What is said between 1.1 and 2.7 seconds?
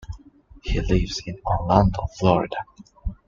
in Orlando, Florida.